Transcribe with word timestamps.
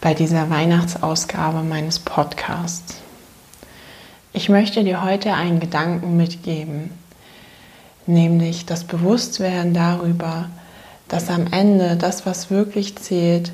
bei 0.00 0.14
dieser 0.14 0.48
Weihnachtsausgabe 0.48 1.62
meines 1.62 1.98
Podcasts. 1.98 2.96
Ich 4.32 4.48
möchte 4.48 4.82
dir 4.82 5.04
heute 5.04 5.34
einen 5.34 5.60
Gedanken 5.60 6.16
mitgeben, 6.16 6.90
nämlich 8.06 8.64
das 8.64 8.84
Bewusstwerden 8.84 9.74
darüber, 9.74 10.48
dass 11.08 11.28
am 11.28 11.48
Ende 11.52 11.96
das, 11.96 12.24
was 12.24 12.50
wirklich 12.50 12.96
zählt, 12.96 13.52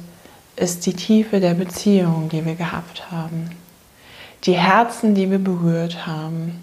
ist 0.54 0.86
die 0.86 0.94
Tiefe 0.94 1.40
der 1.40 1.54
Beziehung, 1.54 2.28
die 2.28 2.44
wir 2.44 2.54
gehabt 2.54 3.10
haben, 3.10 3.50
die 4.44 4.56
Herzen, 4.56 5.14
die 5.14 5.30
wir 5.30 5.38
berührt 5.38 6.06
haben 6.06 6.60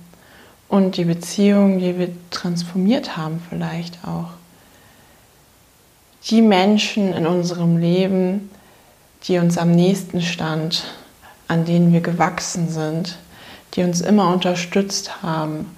und 0.69 0.95
die 0.95 1.05
Beziehungen, 1.05 1.79
die 1.79 1.97
wir 1.99 2.09
transformiert 2.29 3.17
haben 3.17 3.41
vielleicht 3.49 3.97
auch. 4.07 4.29
Die 6.29 6.41
Menschen 6.41 7.13
in 7.13 7.27
unserem 7.27 7.77
Leben, 7.77 8.49
die 9.27 9.37
uns 9.37 9.57
am 9.57 9.71
nächsten 9.71 10.21
stand, 10.21 10.83
an 11.47 11.65
denen 11.65 11.93
wir 11.93 12.01
gewachsen 12.01 12.69
sind, 12.69 13.17
die 13.73 13.83
uns 13.83 14.01
immer 14.01 14.31
unterstützt 14.31 15.23
haben, 15.23 15.75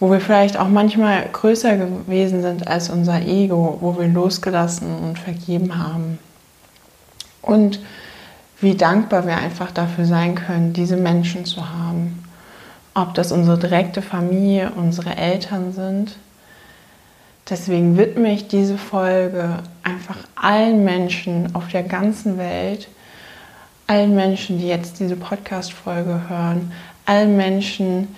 wo 0.00 0.10
wir 0.10 0.20
vielleicht 0.20 0.56
auch 0.56 0.68
manchmal 0.68 1.26
größer 1.32 1.76
gewesen 1.76 2.42
sind 2.42 2.68
als 2.68 2.90
unser 2.90 3.22
Ego, 3.22 3.78
wo 3.80 3.98
wir 3.98 4.08
losgelassen 4.08 4.98
und 4.98 5.18
vergeben 5.18 5.78
haben. 5.78 6.18
Und 7.42 7.80
wie 8.60 8.74
dankbar 8.74 9.26
wir 9.26 9.36
einfach 9.36 9.70
dafür 9.70 10.04
sein 10.04 10.34
können, 10.34 10.72
diese 10.72 10.96
Menschen 10.96 11.44
zu 11.44 11.68
haben. 11.68 12.24
Ob 12.94 13.14
das 13.14 13.32
unsere 13.32 13.58
direkte 13.58 14.02
Familie, 14.02 14.72
unsere 14.76 15.16
Eltern 15.16 15.72
sind, 15.72 16.16
Deswegen 17.50 17.98
widme 17.98 18.32
ich 18.32 18.48
diese 18.48 18.78
Folge 18.78 19.58
einfach 19.82 20.16
allen 20.34 20.84
Menschen 20.84 21.54
auf 21.54 21.68
der 21.68 21.82
ganzen 21.82 22.38
Welt, 22.38 22.88
allen 23.86 24.14
Menschen, 24.14 24.58
die 24.58 24.68
jetzt 24.68 24.98
diese 24.98 25.16
Podcast-Folge 25.16 26.22
hören, 26.28 26.72
allen 27.04 27.36
Menschen, 27.36 28.08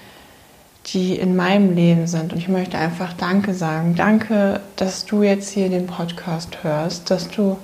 die 0.86 1.16
in 1.16 1.34
meinem 1.34 1.74
Leben 1.74 2.06
sind. 2.06 2.32
Und 2.32 2.38
ich 2.38 2.48
möchte 2.48 2.78
einfach 2.78 3.14
Danke 3.14 3.52
sagen. 3.54 3.96
Danke, 3.96 4.60
dass 4.76 5.04
du 5.04 5.24
jetzt 5.24 5.50
hier 5.50 5.68
den 5.68 5.86
Podcast 5.86 6.62
hörst, 6.62 7.10
dass 7.10 7.28
du 7.28 7.58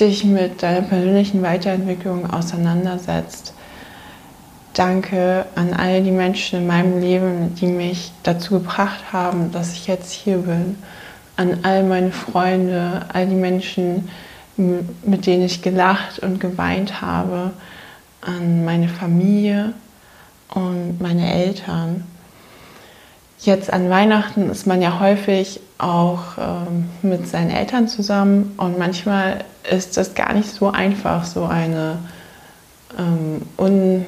dich 0.00 0.24
mit 0.24 0.62
deiner 0.62 0.82
persönlichen 0.82 1.42
Weiterentwicklung 1.42 2.28
auseinandersetzt. 2.28 3.54
Danke 4.78 5.44
an 5.56 5.74
all 5.74 6.04
die 6.04 6.12
Menschen 6.12 6.60
in 6.60 6.68
meinem 6.68 7.00
Leben, 7.00 7.52
die 7.56 7.66
mich 7.66 8.12
dazu 8.22 8.60
gebracht 8.60 9.12
haben, 9.12 9.50
dass 9.50 9.72
ich 9.72 9.88
jetzt 9.88 10.12
hier 10.12 10.38
bin. 10.38 10.78
An 11.36 11.64
all 11.64 11.82
meine 11.82 12.12
Freunde, 12.12 13.04
all 13.12 13.26
die 13.26 13.34
Menschen, 13.34 14.08
mit 14.56 15.26
denen 15.26 15.42
ich 15.42 15.62
gelacht 15.62 16.20
und 16.20 16.38
geweint 16.38 17.00
habe. 17.00 17.50
An 18.20 18.64
meine 18.64 18.88
Familie 18.88 19.72
und 20.54 21.00
meine 21.00 21.28
Eltern. 21.32 22.04
Jetzt 23.40 23.72
an 23.72 23.90
Weihnachten 23.90 24.48
ist 24.48 24.68
man 24.68 24.80
ja 24.80 25.00
häufig 25.00 25.58
auch 25.78 26.38
ähm, 26.38 26.88
mit 27.02 27.26
seinen 27.26 27.50
Eltern 27.50 27.88
zusammen 27.88 28.54
und 28.56 28.78
manchmal 28.78 29.44
ist 29.68 29.96
das 29.96 30.14
gar 30.14 30.34
nicht 30.34 30.48
so 30.48 30.70
einfach, 30.70 31.24
so 31.24 31.46
eine 31.46 31.98
ähm, 32.96 33.42
un 33.56 34.06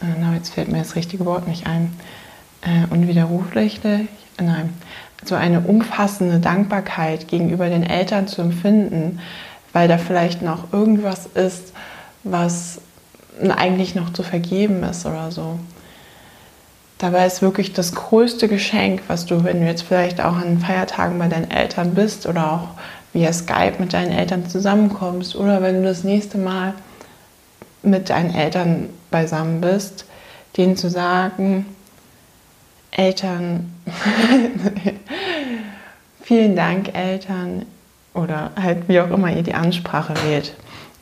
na, 0.00 0.34
jetzt 0.34 0.50
fällt 0.50 0.70
mir 0.70 0.78
das 0.78 0.96
richtige 0.96 1.24
Wort 1.26 1.48
nicht 1.48 1.66
ein, 1.66 1.92
äh, 2.62 2.92
unwiderruflich, 2.92 3.80
nein, 4.40 4.70
so 5.24 5.34
eine 5.34 5.60
umfassende 5.60 6.38
Dankbarkeit 6.38 7.28
gegenüber 7.28 7.68
den 7.68 7.82
Eltern 7.82 8.28
zu 8.28 8.42
empfinden, 8.42 9.20
weil 9.72 9.88
da 9.88 9.98
vielleicht 9.98 10.42
noch 10.42 10.72
irgendwas 10.72 11.26
ist, 11.26 11.72
was 12.24 12.80
eigentlich 13.40 13.94
noch 13.94 14.12
zu 14.12 14.22
vergeben 14.22 14.82
ist 14.82 15.06
oder 15.06 15.30
so. 15.30 15.58
Dabei 16.98 17.26
ist 17.26 17.42
wirklich 17.42 17.72
das 17.72 17.94
größte 17.94 18.48
Geschenk, 18.48 19.02
was 19.06 19.26
du, 19.26 19.44
wenn 19.44 19.60
du 19.60 19.66
jetzt 19.66 19.82
vielleicht 19.82 20.20
auch 20.20 20.36
an 20.36 20.58
Feiertagen 20.58 21.18
bei 21.18 21.28
deinen 21.28 21.50
Eltern 21.50 21.94
bist 21.94 22.26
oder 22.26 22.52
auch 22.52 22.68
via 23.12 23.32
Skype 23.32 23.74
mit 23.78 23.92
deinen 23.92 24.10
Eltern 24.10 24.48
zusammenkommst 24.48 25.36
oder 25.36 25.62
wenn 25.62 25.76
du 25.76 25.82
das 25.84 26.02
nächste 26.02 26.38
Mal 26.38 26.74
mit 27.82 28.10
deinen 28.10 28.34
Eltern 28.34 28.88
beisammen 29.10 29.60
bist, 29.60 30.04
denen 30.56 30.76
zu 30.76 30.90
sagen, 30.90 31.66
Eltern, 32.90 33.72
vielen 36.22 36.56
Dank 36.56 36.94
Eltern 36.94 37.66
oder 38.14 38.50
halt 38.60 38.88
wie 38.88 39.00
auch 39.00 39.10
immer 39.10 39.30
ihr 39.34 39.42
die 39.42 39.54
Ansprache 39.54 40.14
wählt. 40.24 40.54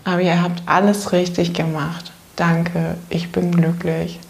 Aber 0.04 0.20
ihr 0.20 0.42
habt 0.42 0.62
alles 0.66 1.12
richtig 1.12 1.54
gemacht. 1.54 2.12
Danke, 2.36 2.96
ich 3.08 3.32
bin 3.32 3.50
glücklich. 3.50 4.20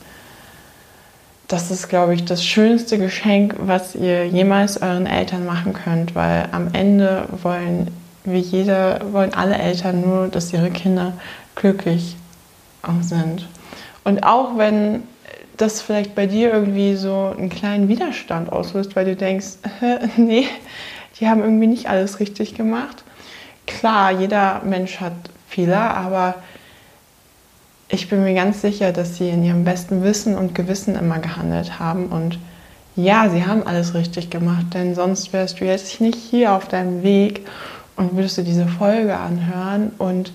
Das 1.49 1.71
ist, 1.71 1.89
glaube 1.89 2.15
ich, 2.15 2.25
das 2.25 2.45
schönste 2.45 2.99
Geschenk, 2.99 3.55
was 3.59 3.95
ihr 3.95 4.27
jemals 4.27 4.81
euren 4.81 5.07
Eltern 5.07 5.45
machen 5.47 5.75
könnt, 5.75 6.15
weil 6.15 6.49
am 6.53 6.73
Ende 6.73 7.29
wollen 7.43 7.91
wie 8.25 8.41
jeder, 8.41 9.01
wollen 9.13 9.33
alle 9.35 9.57
Eltern 9.57 10.01
nur, 10.01 10.29
dass 10.29 10.53
ihre 10.53 10.71
Kinder 10.71 11.13
glücklich 11.55 12.17
sind. 13.03 13.47
Und 14.05 14.23
auch 14.23 14.57
wenn 14.57 15.03
das 15.57 15.81
vielleicht 15.81 16.15
bei 16.15 16.27
dir 16.27 16.53
irgendwie 16.53 16.97
so 16.97 17.35
einen 17.37 17.49
kleinen 17.49 17.89
Widerstand 17.89 18.53
auslöst, 18.53 18.95
weil 18.95 19.05
du 19.05 19.17
denkst, 19.17 19.47
nee, 20.17 20.47
die 21.19 21.29
haben 21.29 21.43
irgendwie 21.43 21.67
nicht 21.67 21.89
alles 21.89 22.21
richtig 22.21 22.55
gemacht. 22.55 23.05
Klar, 23.67 24.13
jeder 24.13 24.63
Mensch 24.65 25.01
hat 25.01 25.15
Fehler, 25.49 25.97
aber 25.97 26.35
ich 27.89 28.09
bin 28.09 28.23
mir 28.23 28.35
ganz 28.35 28.61
sicher, 28.61 28.93
dass 28.93 29.17
sie 29.17 29.29
in 29.29 29.45
ihrem 29.45 29.65
besten 29.65 30.03
Wissen 30.03 30.37
und 30.37 30.55
Gewissen 30.55 30.97
immer 30.97 31.19
gehandelt 31.19 31.79
haben. 31.79 32.07
Und 32.07 32.39
ja, 32.97 33.29
sie 33.29 33.47
haben 33.47 33.67
alles 33.67 33.95
richtig 33.95 34.31
gemacht, 34.31 34.67
denn 34.75 34.95
sonst 34.95 35.33
wärst 35.33 35.61
du 35.61 35.65
jetzt 35.65 36.01
nicht 36.01 36.17
hier 36.17 36.53
auf 36.53 36.69
deinem 36.69 37.03
Weg 37.03 37.47
und 37.97 38.17
würdest 38.17 38.39
du 38.39 38.43
diese 38.43 38.67
Folge 38.67 39.17
anhören 39.17 39.93
und 39.99 40.33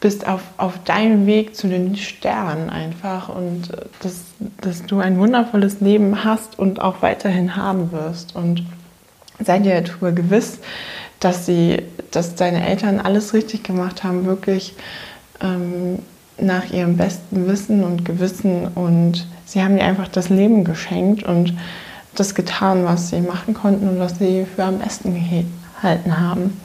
bist 0.00 0.26
auf, 0.26 0.40
auf 0.56 0.82
deinem 0.84 1.26
Weg 1.26 1.54
zu 1.54 1.68
den 1.68 1.94
Sternen 1.96 2.70
einfach 2.70 3.28
und 3.28 3.70
äh, 3.70 3.84
dass, 4.02 4.24
dass 4.60 4.84
du 4.86 4.98
ein 4.98 5.18
wundervolles 5.18 5.80
Leben 5.80 6.24
hast 6.24 6.58
und 6.58 6.80
auch 6.80 7.02
weiterhin 7.02 7.56
haben 7.56 7.92
wirst. 7.92 8.34
Und 8.34 8.64
sei 9.44 9.58
dir 9.58 9.80
darüber 9.82 10.12
gewiss, 10.12 10.58
dass 11.20 11.44
sie, 11.46 11.82
dass 12.10 12.34
deine 12.34 12.66
Eltern 12.66 12.98
alles 12.98 13.34
richtig 13.34 13.62
gemacht 13.62 14.02
haben, 14.02 14.24
wirklich 14.24 14.74
ähm, 15.42 15.98
nach 16.38 16.70
ihrem 16.70 16.96
besten 16.96 17.46
Wissen 17.46 17.84
und 17.84 18.06
Gewissen 18.06 18.68
und 18.68 19.26
sie 19.44 19.62
haben 19.62 19.76
dir 19.76 19.84
einfach 19.84 20.08
das 20.08 20.30
Leben 20.30 20.64
geschenkt 20.64 21.22
und 21.22 21.54
das 22.14 22.34
getan, 22.34 22.84
was 22.84 23.10
sie 23.10 23.20
machen 23.20 23.52
konnten 23.52 23.86
und 23.88 23.98
was 23.98 24.18
sie 24.18 24.46
für 24.56 24.64
am 24.64 24.78
besten 24.78 25.14
gehalten 25.14 26.18
haben. 26.18 26.58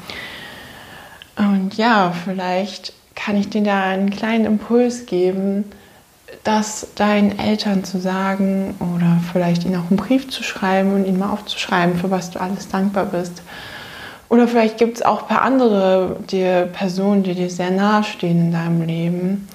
Und 1.38 1.76
ja, 1.76 2.14
vielleicht 2.24 2.94
kann 3.16 3.38
ich 3.38 3.50
dir 3.50 3.64
da 3.64 3.84
einen 3.84 4.10
kleinen 4.10 4.46
Impuls 4.46 5.06
geben, 5.06 5.66
das 6.44 6.88
deinen 6.96 7.40
Eltern 7.40 7.84
zu 7.84 8.00
sagen 8.00 8.76
oder 8.80 9.20
vielleicht 9.32 9.66
ihnen 9.66 9.78
auch 9.78 9.90
einen 9.90 9.98
Brief 9.98 10.30
zu 10.30 10.44
schreiben 10.44 10.94
und 10.94 11.06
ihnen 11.06 11.20
mal 11.20 11.32
aufzuschreiben, 11.32 11.98
für 11.98 12.12
was 12.12 12.32
du 12.32 12.40
alles 12.40 12.68
dankbar 12.68 13.06
bist. 13.06 13.42
Oder 14.30 14.48
vielleicht 14.48 14.78
gibt 14.78 14.98
es 14.98 15.06
auch 15.06 15.24
ein 15.24 15.28
paar 15.28 15.42
andere 15.44 16.18
die 16.30 16.66
Personen, 16.74 17.24
die 17.24 17.36
dir 17.36 17.50
sehr 17.50 17.72
nahe 17.72 18.04
stehen 18.04 18.40
in 18.40 18.52
deinem 18.52 18.82
Leben, 18.82 19.48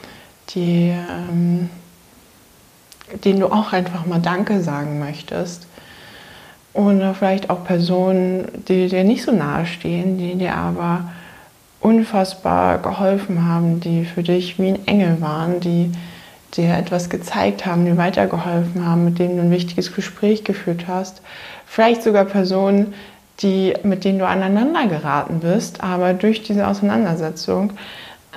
die, 0.54 0.90
ähm, 0.90 1.70
denen 3.24 3.40
du 3.40 3.46
auch 3.46 3.72
einfach 3.72 4.06
mal 4.06 4.20
Danke 4.20 4.62
sagen 4.62 4.98
möchtest. 4.98 5.66
oder 6.72 7.14
vielleicht 7.14 7.50
auch 7.50 7.64
Personen, 7.64 8.46
die 8.68 8.88
dir 8.88 9.02
nicht 9.02 9.24
so 9.24 9.32
nahe 9.32 9.66
stehen, 9.66 10.18
die 10.18 10.36
dir 10.36 10.54
aber 10.54 11.10
unfassbar 11.80 12.78
geholfen 12.78 13.46
haben, 13.46 13.80
die 13.80 14.04
für 14.04 14.22
dich 14.22 14.58
wie 14.58 14.68
ein 14.68 14.86
Engel 14.86 15.20
waren, 15.20 15.60
die 15.60 15.92
dir 16.56 16.74
etwas 16.74 17.08
gezeigt 17.08 17.64
haben, 17.64 17.86
die 17.86 17.96
weitergeholfen 17.96 18.84
haben, 18.84 19.04
mit 19.04 19.18
denen 19.18 19.36
du 19.36 19.42
ein 19.42 19.50
wichtiges 19.50 19.94
Gespräch 19.94 20.44
geführt 20.44 20.86
hast. 20.88 21.22
Vielleicht 21.66 22.02
sogar 22.02 22.24
Personen, 22.24 22.94
die, 23.40 23.74
mit 23.82 24.04
denen 24.04 24.18
du 24.18 24.26
aneinander 24.26 24.86
geraten 24.86 25.40
bist, 25.40 25.82
aber 25.82 26.12
durch 26.12 26.42
diese 26.42 26.66
Auseinandersetzung 26.66 27.72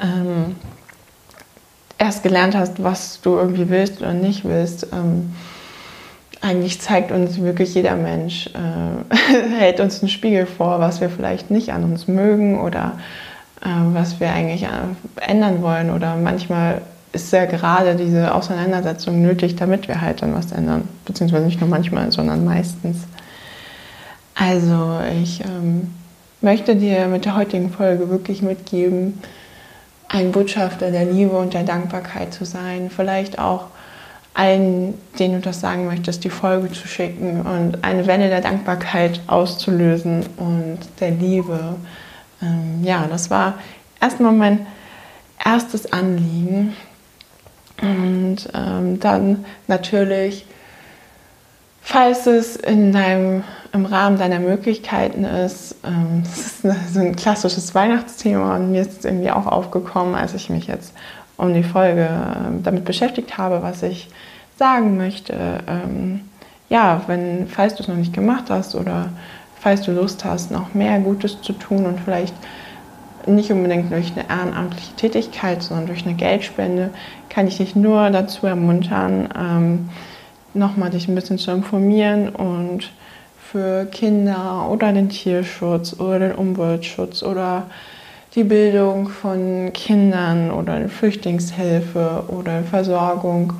ähm, 0.02 0.56
erst 1.98 2.24
gelernt 2.24 2.56
hast, 2.56 2.84
was 2.84 3.20
du 3.22 3.36
irgendwie 3.36 3.70
willst 3.70 4.02
oder 4.02 4.14
nicht 4.14 4.46
willst. 4.46 4.88
Ähm, 4.94 5.34
eigentlich 6.42 6.82
zeigt 6.82 7.12
uns 7.12 7.42
wirklich 7.42 7.74
jeder 7.74 7.96
Mensch, 7.96 8.50
äh, 8.54 9.16
hält 9.58 9.80
uns 9.80 10.02
einen 10.02 10.10
Spiegel 10.10 10.46
vor, 10.46 10.80
was 10.80 11.02
wir 11.02 11.10
vielleicht 11.10 11.52
nicht 11.52 11.72
an 11.72 11.84
uns 11.84 12.08
mögen 12.08 12.60
oder 12.60 13.00
was 13.94 14.20
wir 14.20 14.32
eigentlich 14.32 14.64
äh, 14.64 14.68
ändern 15.22 15.62
wollen. 15.62 15.90
Oder 15.90 16.16
manchmal 16.16 16.82
ist 17.14 17.32
ja 17.32 17.46
gerade 17.46 17.96
diese 17.96 18.34
Auseinandersetzung 18.34 19.22
nötig, 19.22 19.56
damit 19.56 19.88
wir 19.88 20.02
halt 20.02 20.22
dann 20.22 20.34
was 20.34 20.52
ändern. 20.52 20.88
Beziehungsweise 21.06 21.46
nicht 21.46 21.62
nur 21.62 21.70
manchmal, 21.70 22.12
sondern 22.12 22.44
meistens. 22.44 22.98
Also 24.36 25.00
ich 25.22 25.42
ähm, 25.42 25.94
möchte 26.42 26.76
dir 26.76 27.08
mit 27.08 27.26
der 27.26 27.36
heutigen 27.36 27.72
Folge 27.72 28.10
wirklich 28.10 28.42
mitgeben, 28.42 29.20
ein 30.10 30.32
Botschafter 30.32 30.92
der 30.92 31.06
Liebe 31.06 31.36
und 31.38 31.54
der 31.54 31.64
Dankbarkeit 31.64 32.34
zu 32.34 32.46
sein. 32.46 32.90
Vielleicht 32.90 33.40
auch 33.40 33.68
allen, 34.34 34.96
denen 35.20 35.36
du 35.36 35.40
das 35.42 35.60
sagen 35.60 35.86
möchtest, 35.86 36.24
die 36.24 36.30
Folge 36.30 36.72
zu 36.72 36.88
schicken 36.88 37.42
und 37.42 37.84
eine 37.84 38.08
Welle 38.08 38.30
der 38.30 38.42
Dankbarkeit 38.42 39.22
auszulösen 39.28 40.26
und 40.38 40.80
der 41.00 41.12
Liebe. 41.12 41.76
Ähm, 42.44 42.84
ja, 42.84 43.08
das 43.10 43.30
war 43.30 43.56
erstmal 44.02 44.34
mein 44.34 44.68
erstes 45.44 45.92
Anliegen. 45.92 46.76
Und 47.82 48.38
ähm, 48.54 49.00
dann 49.00 49.46
natürlich, 49.68 50.46
falls 51.82 52.28
es 52.28 52.56
in 52.56 52.92
deinem, 52.92 53.44
im 53.74 53.86
Rahmen 53.86 54.18
deiner 54.18 54.40
Möglichkeiten 54.40 55.24
ist, 55.24 55.76
ähm, 55.84 56.24
das 56.24 56.38
ist 56.38 56.66
eine, 56.66 56.76
so 56.92 57.00
ein 57.00 57.16
klassisches 57.16 57.74
Weihnachtsthema 57.74 58.56
und 58.56 58.72
mir 58.72 58.82
ist 58.82 59.00
es 59.00 59.06
irgendwie 59.06 59.32
auch 59.32 59.48
aufgekommen, 59.48 60.16
als 60.16 60.34
ich 60.34 60.50
mich 60.50 60.68
jetzt 60.68 60.94
um 61.38 61.54
die 61.54 61.64
Folge 61.64 62.08
ähm, 62.08 62.64
damit 62.64 62.86
beschäftigt 62.86 63.38
habe, 63.38 63.62
was 63.64 63.84
ich 63.84 64.10
sagen 64.58 64.98
möchte. 64.98 65.60
Ähm, 65.68 66.22
ja, 66.70 67.02
wenn, 67.08 67.48
falls 67.48 67.76
du 67.76 67.84
es 67.84 67.90
noch 67.90 67.96
nicht 67.96 68.14
gemacht 68.14 68.46
hast 68.50 68.76
oder 68.76 69.10
falls 69.64 69.82
du 69.82 69.94
Lust 69.94 70.26
hast, 70.26 70.52
noch 70.52 70.74
mehr 70.74 71.00
Gutes 71.00 71.42
zu 71.42 71.54
tun 71.54 71.86
und 71.86 72.00
vielleicht 72.02 72.36
nicht 73.26 73.50
unbedingt 73.50 73.92
durch 73.92 74.12
eine 74.12 74.30
ehrenamtliche 74.30 74.94
Tätigkeit, 74.98 75.64
sondern 75.64 75.88
durch 75.88 76.06
eine 76.06 76.16
Geldspende, 76.16 76.90
kann 77.30 77.48
ich 77.48 77.58
dich 77.58 77.74
nur 77.74 78.10
dazu 78.10 78.46
ermuntern, 78.46 79.30
ähm, 79.40 79.90
nochmal 80.54 80.90
dich 80.90 81.08
ein 81.08 81.16
bisschen 81.16 81.38
zu 81.38 81.52
informieren 81.52 82.30
und 82.30 82.92
für 83.40 83.86
Kinder 83.86 84.68
oder 84.70 84.92
den 84.92 85.08
Tierschutz 85.08 85.98
oder 86.00 86.20
den 86.20 86.34
Umweltschutz 86.34 87.24
oder 87.24 87.68
die 88.36 88.44
Bildung 88.44 89.08
von 89.08 89.72
Kindern 89.74 90.52
oder 90.52 90.90
Flüchtlingshilfe 90.90 92.26
oder 92.28 92.64
Versorgung 92.64 93.54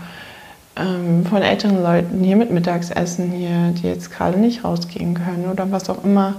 ähm, 0.76 1.26
von 1.26 1.42
älteren 1.42 1.82
Leuten 1.82 2.24
hier 2.24 2.36
mit 2.36 2.52
Mittagsessen 2.52 3.32
hier, 3.32 3.74
die 3.78 3.88
jetzt 3.88 4.12
gerade 4.12 4.40
nicht 4.40 4.64
rausgehen 4.64 5.14
können 5.14 5.50
oder 5.52 5.72
was 5.72 5.90
auch 5.90 6.04
immer 6.04 6.36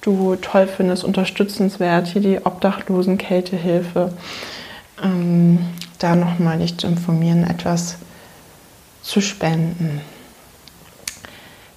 du 0.00 0.36
toll 0.36 0.68
findest, 0.68 1.04
unterstützenswert, 1.04 2.06
hier 2.06 2.22
die 2.22 2.40
Obdachlosen 2.44 3.18
Kältehilfe, 3.18 4.12
ähm, 5.02 5.58
da 5.98 6.14
nochmal 6.14 6.58
dich 6.58 6.78
zu 6.78 6.86
informieren, 6.86 7.44
etwas 7.44 7.96
zu 9.02 9.20
spenden. 9.20 10.00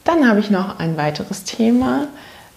Dann 0.03 0.27
habe 0.27 0.39
ich 0.39 0.49
noch 0.49 0.79
ein 0.79 0.95
weiteres 0.95 1.43
Thema, 1.43 2.07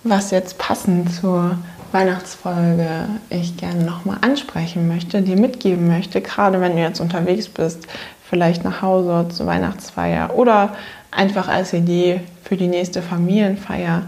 was 0.04 0.30
jetzt 0.30 0.58
passend 0.58 1.12
zur 1.12 1.58
Weihnachtsfolge 1.92 3.06
ich 3.28 3.56
gerne 3.56 3.84
nochmal 3.84 4.18
ansprechen 4.22 4.88
möchte, 4.88 5.22
dir 5.22 5.36
mitgeben 5.36 5.86
möchte, 5.86 6.20
gerade 6.20 6.60
wenn 6.60 6.76
du 6.76 6.82
jetzt 6.82 7.00
unterwegs 7.00 7.48
bist, 7.48 7.86
vielleicht 8.32 8.64
nach 8.64 8.80
Hause 8.80 9.28
zur 9.28 9.44
Weihnachtsfeier 9.44 10.30
oder 10.34 10.70
einfach 11.10 11.48
als 11.48 11.74
Idee 11.74 12.22
für 12.42 12.56
die 12.56 12.66
nächste 12.66 13.02
Familienfeier, 13.02 14.04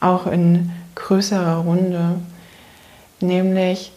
auch 0.00 0.26
in 0.26 0.72
größerer 0.94 1.56
Runde, 1.56 2.14
nämlich, 3.20 3.92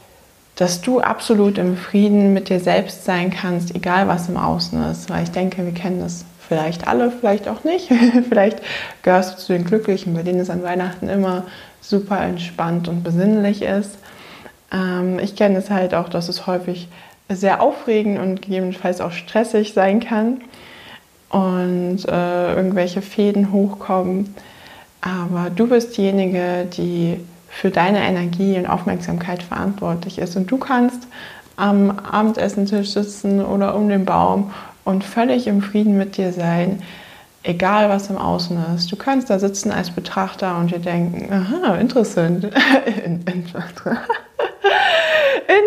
dass 0.57 0.81
du 0.81 0.99
absolut 0.99 1.57
im 1.57 1.77
Frieden 1.77 2.33
mit 2.33 2.49
dir 2.49 2.59
selbst 2.59 3.05
sein 3.05 3.31
kannst, 3.31 3.73
egal 3.73 4.09
was 4.09 4.27
im 4.27 4.35
Außen 4.35 4.83
ist, 4.91 5.09
weil 5.09 5.23
ich 5.23 5.31
denke, 5.31 5.63
wir 5.63 5.73
kennen 5.73 6.01
das 6.01 6.25
vielleicht 6.45 6.85
alle, 6.85 7.09
vielleicht 7.09 7.47
auch 7.47 7.63
nicht. 7.63 7.87
vielleicht 8.27 8.61
gehörst 9.01 9.33
du 9.33 9.37
zu 9.37 9.53
den 9.53 9.63
Glücklichen, 9.63 10.13
bei 10.13 10.23
denen 10.23 10.41
es 10.41 10.49
an 10.49 10.61
Weihnachten 10.61 11.07
immer 11.07 11.43
super 11.79 12.19
entspannt 12.19 12.89
und 12.89 13.01
besinnlich 13.01 13.61
ist. 13.61 13.97
Ähm, 14.73 15.19
ich 15.19 15.37
kenne 15.37 15.57
es 15.57 15.69
halt 15.69 15.93
auch, 15.93 16.09
dass 16.09 16.27
es 16.27 16.47
häufig 16.47 16.89
sehr 17.29 17.61
aufregend 17.61 18.19
und 18.19 18.41
gegebenenfalls 18.41 19.01
auch 19.01 19.11
stressig 19.11 19.73
sein 19.73 19.99
kann 19.99 20.41
und 21.29 22.05
äh, 22.07 22.55
irgendwelche 22.55 23.01
Fäden 23.01 23.51
hochkommen. 23.51 24.35
Aber 25.01 25.49
du 25.49 25.67
bist 25.67 25.97
diejenige, 25.97 26.67
die 26.75 27.19
für 27.49 27.69
deine 27.69 27.99
Energie 27.99 28.57
und 28.57 28.65
Aufmerksamkeit 28.65 29.43
verantwortlich 29.43 30.17
ist. 30.19 30.35
Und 30.35 30.51
du 30.51 30.57
kannst 30.57 31.07
am 31.55 31.91
Abendessentisch 31.99 32.91
sitzen 32.91 33.43
oder 33.43 33.75
um 33.75 33.89
den 33.89 34.05
Baum 34.05 34.51
und 34.85 35.03
völlig 35.03 35.45
im 35.47 35.61
Frieden 35.61 35.97
mit 35.97 36.17
dir 36.17 36.31
sein, 36.31 36.81
egal 37.43 37.89
was 37.89 38.09
im 38.09 38.17
Außen 38.17 38.57
ist. 38.75 38.91
Du 38.91 38.95
kannst 38.95 39.29
da 39.29 39.39
sitzen 39.39 39.71
als 39.71 39.91
Betrachter 39.91 40.57
und 40.57 40.71
dir 40.71 40.79
denken, 40.79 41.31
aha, 41.31 41.75
interessant. 41.75 42.45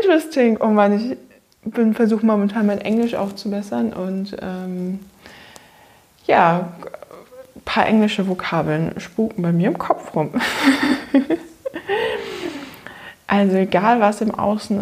Interesting. 0.03 0.57
Und 0.57 0.75
man, 0.75 0.97
ich 0.97 1.17
bin 1.65 1.95
versuche 1.95 2.27
momentan 2.27 2.67
mein 2.67 2.81
Englisch 2.81 3.15
aufzubessern 3.15 3.93
und 3.93 4.37
ähm, 4.41 5.01
ja, 6.27 6.73
ein 7.55 7.63
paar 7.65 7.87
englische 7.87 8.27
Vokabeln 8.29 8.99
spuken 8.99 9.43
bei 9.43 9.53
mir 9.53 9.69
im 9.69 9.79
Kopf 9.79 10.15
rum. 10.15 10.31
Also 13.33 13.57
egal, 13.57 13.99
was 13.99 14.21
im 14.21 14.35
Außen 14.35 14.79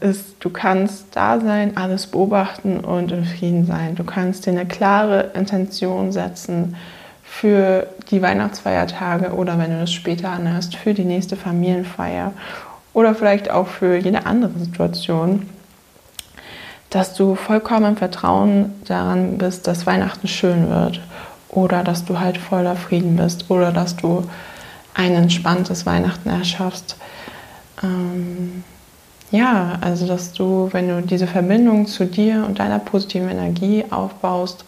ist, 0.00 0.36
du 0.38 0.50
kannst 0.50 1.06
da 1.16 1.40
sein, 1.40 1.76
alles 1.76 2.06
beobachten 2.06 2.78
und 2.78 3.10
in 3.10 3.24
Frieden 3.24 3.66
sein. 3.66 3.96
Du 3.96 4.04
kannst 4.04 4.46
dir 4.46 4.52
eine 4.52 4.64
klare 4.64 5.32
Intention 5.34 6.12
setzen 6.12 6.76
für 7.24 7.88
die 8.12 8.22
Weihnachtsfeiertage 8.22 9.32
oder 9.32 9.58
wenn 9.58 9.72
du 9.72 9.80
das 9.80 9.92
später 9.92 10.28
anhörst, 10.28 10.76
für 10.76 10.94
die 10.94 11.04
nächste 11.04 11.34
Familienfeier 11.34 12.32
oder 12.92 13.12
vielleicht 13.16 13.50
auch 13.50 13.66
für 13.66 13.96
jede 13.96 14.24
andere 14.24 14.56
Situation, 14.56 15.48
dass 16.90 17.14
du 17.14 17.34
vollkommen 17.34 17.86
im 17.86 17.96
Vertrauen 17.96 18.74
daran 18.86 19.38
bist, 19.38 19.66
dass 19.66 19.86
Weihnachten 19.86 20.28
schön 20.28 20.68
wird 20.68 21.00
oder 21.48 21.82
dass 21.82 22.04
du 22.04 22.20
halt 22.20 22.38
voller 22.38 22.76
Frieden 22.76 23.16
bist 23.16 23.50
oder 23.50 23.72
dass 23.72 23.96
du 23.96 24.28
ein 24.94 25.14
entspanntes 25.14 25.86
Weihnachten 25.86 26.28
erschaffst 26.28 26.96
ähm, 27.82 28.64
ja, 29.30 29.78
also 29.80 30.06
dass 30.06 30.32
du, 30.32 30.68
wenn 30.72 30.88
du 30.88 31.02
diese 31.02 31.26
Verbindung 31.26 31.86
zu 31.86 32.04
dir 32.04 32.44
und 32.46 32.58
deiner 32.58 32.78
positiven 32.78 33.28
Energie 33.28 33.84
aufbaust, 33.90 34.64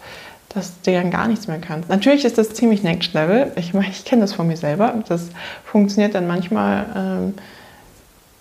dass 0.49 0.79
du 0.81 0.93
dann 0.93 1.11
gar 1.11 1.27
nichts 1.27 1.47
mehr 1.47 1.59
kannst. 1.59 1.89
Natürlich 1.89 2.25
ist 2.25 2.37
das 2.37 2.53
ziemlich 2.53 2.83
Next 2.83 3.13
Level. 3.13 3.51
Ich, 3.55 3.73
ich 3.73 4.05
kenne 4.05 4.21
das 4.21 4.33
von 4.33 4.47
mir 4.47 4.55
selber. 4.55 4.93
Das 5.07 5.29
funktioniert 5.65 6.15
dann 6.15 6.27
manchmal 6.27 6.85
ähm, 6.95 7.33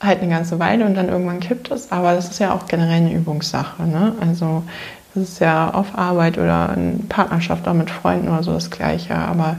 halt 0.02 0.20
eine 0.20 0.30
ganze 0.30 0.58
Weile 0.58 0.84
und 0.84 0.94
dann 0.94 1.08
irgendwann 1.08 1.40
kippt 1.40 1.70
es. 1.70 1.92
Aber 1.92 2.14
das 2.14 2.30
ist 2.30 2.38
ja 2.40 2.54
auch 2.54 2.66
generell 2.66 2.96
eine 2.96 3.12
Übungssache. 3.12 3.82
Ne? 3.84 4.14
Also 4.20 4.62
das 5.14 5.24
ist 5.24 5.40
ja 5.40 5.72
auf 5.72 5.96
Arbeit 5.96 6.38
oder 6.38 6.72
in 6.76 7.08
Partnerschaft 7.08 7.68
auch 7.68 7.74
mit 7.74 7.90
Freunden 7.90 8.28
oder 8.28 8.42
so 8.42 8.52
das 8.52 8.70
Gleiche. 8.70 9.14
Aber 9.14 9.56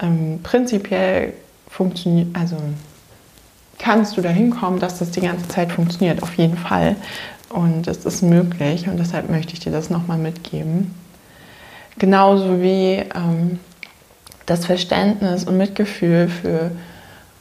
ähm, 0.00 0.40
prinzipiell 0.42 1.32
funktioniert, 1.68 2.28
also 2.34 2.56
kannst 3.78 4.16
du 4.16 4.20
dahin 4.20 4.50
kommen, 4.50 4.80
dass 4.80 4.98
das 4.98 5.10
die 5.10 5.20
ganze 5.20 5.48
Zeit 5.48 5.72
funktioniert, 5.72 6.22
auf 6.22 6.34
jeden 6.34 6.56
Fall. 6.56 6.96
Und 7.48 7.86
es 7.86 8.04
ist 8.04 8.22
möglich 8.22 8.88
und 8.88 8.98
deshalb 8.98 9.30
möchte 9.30 9.52
ich 9.52 9.60
dir 9.60 9.70
das 9.70 9.90
nochmal 9.90 10.18
mitgeben. 10.18 10.94
Genauso 11.98 12.60
wie 12.60 13.04
ähm, 13.14 13.60
das 14.46 14.66
Verständnis 14.66 15.44
und 15.44 15.56
Mitgefühl 15.56 16.28
für 16.28 16.72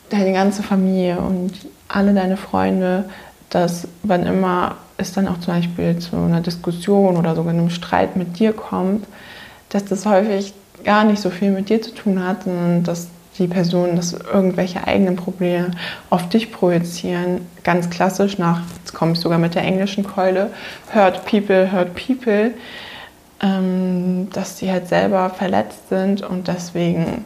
deine 0.09 0.33
ganze 0.33 0.63
Familie 0.63 1.17
und 1.17 1.51
alle 1.87 2.13
deine 2.13 2.37
Freunde, 2.37 3.05
dass 3.49 3.87
wann 4.03 4.25
immer 4.25 4.75
es 4.97 5.13
dann 5.13 5.27
auch 5.27 5.39
zum 5.39 5.55
Beispiel 5.55 5.97
zu 5.99 6.15
einer 6.15 6.41
Diskussion 6.41 7.17
oder 7.17 7.35
sogar 7.35 7.53
einem 7.53 7.69
Streit 7.69 8.15
mit 8.15 8.39
dir 8.39 8.53
kommt, 8.53 9.05
dass 9.69 9.85
das 9.85 10.05
häufig 10.05 10.53
gar 10.83 11.03
nicht 11.03 11.21
so 11.21 11.29
viel 11.29 11.51
mit 11.51 11.69
dir 11.69 11.81
zu 11.81 11.93
tun 11.93 12.23
hat, 12.23 12.43
sondern 12.43 12.83
dass 12.83 13.07
die 13.37 13.47
Personen 13.47 13.95
dass 13.95 14.13
irgendwelche 14.13 14.85
eigenen 14.85 15.15
Probleme 15.15 15.71
auf 16.09 16.29
dich 16.29 16.51
projizieren. 16.51 17.41
Ganz 17.63 17.89
klassisch 17.89 18.37
nach, 18.37 18.61
jetzt 18.77 18.93
komme 18.93 19.13
ich 19.13 19.19
sogar 19.19 19.39
mit 19.39 19.55
der 19.55 19.63
englischen 19.63 20.03
Keule, 20.03 20.51
hurt 20.93 21.25
people, 21.25 21.71
hurt 21.71 21.95
people, 21.95 22.51
ähm, 23.41 24.29
dass 24.33 24.59
sie 24.59 24.71
halt 24.71 24.87
selber 24.87 25.29
verletzt 25.31 25.89
sind 25.89 26.21
und 26.21 26.47
deswegen 26.47 27.25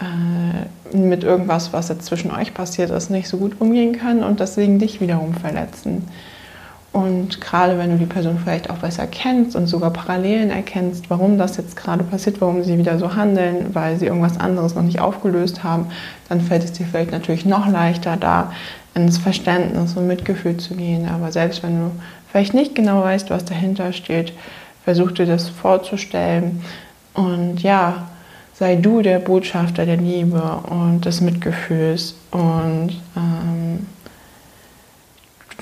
äh, 0.00 0.96
mit 0.96 1.24
irgendwas, 1.24 1.72
was 1.72 1.88
jetzt 1.88 2.06
zwischen 2.06 2.30
euch 2.30 2.54
passiert 2.54 2.90
ist, 2.90 3.10
nicht 3.10 3.28
so 3.28 3.36
gut 3.36 3.60
umgehen 3.60 3.98
können 3.98 4.24
und 4.24 4.40
deswegen 4.40 4.78
dich 4.78 5.00
wiederum 5.00 5.34
verletzen. 5.34 6.08
Und 6.92 7.40
gerade 7.40 7.78
wenn 7.78 7.90
du 7.90 7.98
die 7.98 8.06
Person 8.06 8.38
vielleicht 8.42 8.68
auch 8.68 8.78
besser 8.78 9.06
kennst 9.06 9.54
und 9.54 9.68
sogar 9.68 9.92
Parallelen 9.92 10.50
erkennst, 10.50 11.08
warum 11.08 11.38
das 11.38 11.56
jetzt 11.56 11.76
gerade 11.76 12.02
passiert, 12.02 12.40
warum 12.40 12.64
sie 12.64 12.78
wieder 12.78 12.98
so 12.98 13.14
handeln, 13.14 13.66
weil 13.74 13.96
sie 13.96 14.06
irgendwas 14.06 14.40
anderes 14.40 14.74
noch 14.74 14.82
nicht 14.82 15.00
aufgelöst 15.00 15.62
haben, 15.62 15.86
dann 16.28 16.40
fällt 16.40 16.64
es 16.64 16.72
dir 16.72 16.86
vielleicht 16.86 17.12
natürlich 17.12 17.46
noch 17.46 17.68
leichter, 17.68 18.16
da 18.16 18.52
ins 18.94 19.18
Verständnis 19.18 19.96
und 19.96 20.08
Mitgefühl 20.08 20.56
zu 20.56 20.74
gehen. 20.74 21.08
Aber 21.08 21.30
selbst 21.30 21.62
wenn 21.62 21.78
du 21.78 21.90
vielleicht 22.32 22.54
nicht 22.54 22.74
genau 22.74 23.02
weißt, 23.02 23.30
was 23.30 23.44
dahinter 23.44 23.92
steht, 23.92 24.32
versuch 24.82 25.12
dir 25.12 25.26
das 25.26 25.48
vorzustellen. 25.48 26.60
Und 27.14 27.62
ja, 27.62 28.08
sei 28.60 28.76
du 28.76 29.00
der 29.00 29.20
Botschafter 29.20 29.86
der 29.86 29.96
Liebe 29.96 30.42
und 30.68 31.06
des 31.06 31.22
Mitgefühls 31.22 32.14
und 32.30 32.90
ähm, 33.16 33.86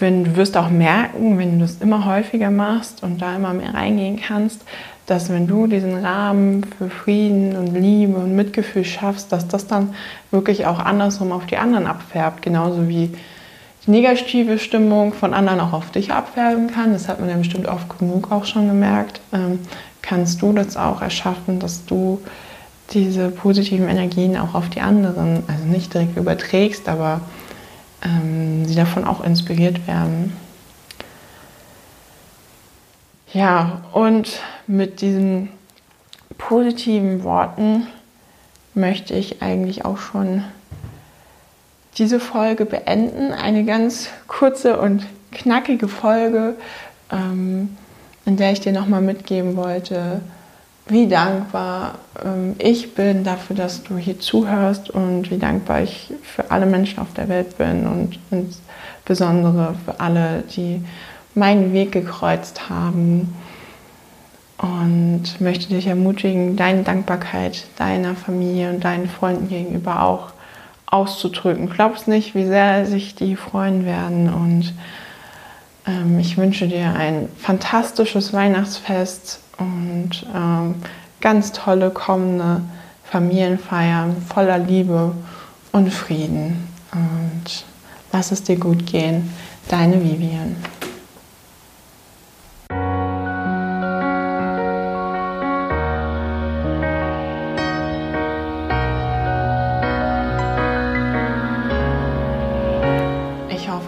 wenn 0.01 0.25
du 0.25 0.37
wirst 0.37 0.57
auch 0.57 0.69
merken, 0.69 1.39
wenn 1.39 1.61
du 1.61 1.65
es 1.65 1.81
immer 1.81 2.07
häufiger 2.07 2.51
machst 2.51 3.05
und 3.05 3.23
da 3.23 3.37
immer 3.37 3.55
mehr 3.55 3.73
reingehen 3.73 4.21
kannst, 4.21 4.63
dass 5.07 5.31
wenn 5.31 5.47
du 5.47 5.69
diesen 5.69 6.05
Rahmen 6.05 6.65
für 6.77 6.91
Frieden 6.91 7.57
und 7.57 7.73
Liebe 7.73 8.17
und 8.17 8.35
Mitgefühl 8.35 8.85
schaffst, 8.85 9.31
dass 9.31 9.47
das 9.47 9.69
dann 9.69 9.95
wirklich 10.33 10.67
auch 10.67 10.81
andersrum 10.81 11.31
auf 11.31 11.47
die 11.47 11.57
anderen 11.57 11.87
abfärbt, 11.87 12.43
genauso 12.43 12.89
wie 12.89 13.13
die 13.87 13.91
negative 13.93 14.59
Stimmung 14.59 15.13
von 15.13 15.35
anderen 15.35 15.61
auch 15.61 15.73
auf 15.73 15.93
dich 15.93 16.13
abfärben 16.13 16.69
kann. 16.69 16.93
Das 16.93 17.09
hat 17.09 17.21
man 17.21 17.31
ja 17.31 17.37
bestimmt 17.37 17.69
oft 17.69 17.97
genug 17.97 18.33
auch 18.33 18.45
schon 18.45 18.67
gemerkt. 18.67 19.21
Ähm, 19.33 19.61
kannst 20.03 20.43
du 20.43 20.53
das 20.53 20.77
auch 20.77 21.01
erschaffen, 21.01 21.61
dass 21.61 21.87
du 21.87 22.21
diese 22.93 23.31
positiven 23.31 23.89
Energien 23.89 24.37
auch 24.37 24.55
auf 24.55 24.71
die 24.71 24.81
anderen, 24.81 25.43
also 25.47 25.65
nicht 25.65 25.93
direkt 25.93 26.17
überträgst, 26.17 26.89
aber 26.89 27.21
ähm, 28.03 28.65
sie 28.67 28.75
davon 28.75 29.05
auch 29.05 29.23
inspiriert 29.23 29.87
werden. 29.87 30.33
Ja, 33.33 33.83
und 33.93 34.41
mit 34.67 35.03
diesen 35.03 35.51
positiven 36.39 37.25
Worten 37.25 37.87
möchte 38.75 39.15
ich 39.15 39.43
eigentlich 39.43 39.85
auch 39.85 39.99
schon 39.99 40.45
diese 41.99 42.21
Folge 42.21 42.65
beenden. 42.65 43.33
Eine 43.33 43.65
ganz 43.65 44.09
kurze 44.29 44.79
und 44.79 45.05
knackige 45.33 45.89
Folge, 45.89 46.55
ähm, 47.11 47.77
in 48.25 48.37
der 48.37 48.53
ich 48.53 48.61
dir 48.61 48.73
nochmal 48.73 49.03
mitgeben 49.03 49.57
wollte, 49.57 50.21
wie 50.89 51.09
dankbar 51.09 51.95
ähm, 52.25 52.55
ich 52.59 52.95
bin 52.95 53.25
dafür, 53.25 53.57
dass 53.57 53.83
du 53.83 53.97
hier 53.97 54.19
zuhörst 54.19 54.91
und 54.91 55.31
wie 55.31 55.39
dankbar 55.39 55.83
ich 55.83 56.13
für 56.23 56.51
alle 56.51 56.67
Menschen 56.67 56.99
auf 57.01 57.13
der 57.15 57.29
Welt 57.29 57.59
bin 57.59 57.87
und 57.87 58.19
insbesondere 58.31 59.75
für 59.85 60.01
alle, 60.01 60.45
die 60.55 60.83
meinen 61.35 61.73
Weg 61.73 61.93
gekreuzt 61.93 62.69
haben. 62.69 63.35
Und 64.59 65.41
möchte 65.41 65.69
dich 65.69 65.87
ermutigen, 65.87 66.57
deine 66.57 66.83
Dankbarkeit 66.83 67.67
deiner 67.77 68.17
Familie 68.17 68.71
und 68.71 68.83
deinen 68.83 69.09
Freunden 69.09 69.49
gegenüber 69.49 70.03
auch 70.03 70.33
auszudrücken. 70.87 71.71
Glaubst 71.71 72.09
nicht, 72.09 72.35
wie 72.35 72.45
sehr 72.45 72.85
sich 72.85 73.15
die 73.15 73.37
freuen 73.37 73.85
werden. 73.85 74.33
Und 74.33 74.75
ähm, 75.87 76.19
ich 76.19 76.37
wünsche 76.37 76.67
dir 76.67 76.93
ein 76.93 77.29
fantastisches 77.39 78.33
Weihnachtsfest 78.33 79.39
und 79.59 80.27
ähm, 80.35 80.77
ganz 81.21 81.53
tolle 81.53 81.91
kommende 81.91 82.63
Familienfeiern 83.05 84.17
voller 84.23 84.59
Liebe 84.59 85.13
und 85.73 85.93
Frieden. 85.93 86.69
Und 86.93 87.65
lass 88.13 88.33
es 88.33 88.43
dir 88.43 88.57
gut 88.57 88.87
gehen. 88.87 89.31
Deine 89.69 90.03
Vivian. 90.03 90.57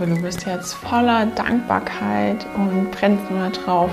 Hoffe, 0.00 0.14
du 0.14 0.22
bist 0.22 0.46
jetzt 0.46 0.74
voller 0.74 1.26
Dankbarkeit 1.26 2.46
und 2.56 2.90
brennst 2.90 3.30
nur 3.30 3.48
darauf, 3.50 3.90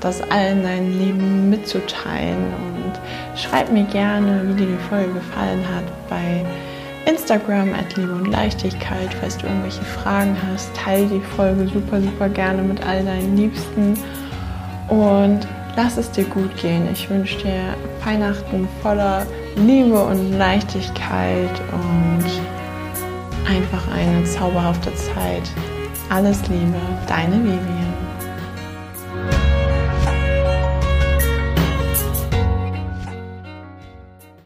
das 0.00 0.22
allen 0.30 0.62
deinen 0.62 0.98
Lieben 0.98 1.50
mitzuteilen. 1.50 2.36
Und 2.36 3.38
schreib 3.38 3.72
mir 3.72 3.84
gerne, 3.84 4.42
wie 4.46 4.54
dir 4.54 4.66
die 4.66 4.88
Folge 4.88 5.14
gefallen 5.14 5.64
hat 5.74 5.84
bei 6.08 6.44
Instagram 7.10 7.74
at 7.74 7.96
Liebe 7.96 8.12
und 8.12 8.30
Leichtigkeit. 8.30 9.12
Falls 9.20 9.38
du 9.38 9.46
irgendwelche 9.46 9.82
Fragen 9.82 10.36
hast, 10.50 10.74
teile 10.74 11.06
die 11.06 11.20
Folge 11.36 11.66
super, 11.68 12.00
super 12.00 12.28
gerne 12.28 12.62
mit 12.62 12.84
all 12.86 13.04
deinen 13.04 13.36
Liebsten. 13.36 13.98
Und 14.88 15.46
lass 15.76 15.96
es 15.96 16.10
dir 16.10 16.24
gut 16.24 16.56
gehen. 16.58 16.88
Ich 16.92 17.08
wünsche 17.10 17.38
dir 17.38 17.74
Weihnachten 18.04 18.68
voller 18.82 19.26
Liebe 19.56 20.00
und 20.00 20.38
Leichtigkeit 20.38 21.60
und 21.72 22.59
einfach 23.50 23.82
eine 23.92 24.24
zauberhafte 24.24 24.94
Zeit. 24.94 25.42
Alles 26.08 26.40
Liebe, 26.48 26.78
deine 27.08 27.42
Vivi. 27.42 27.79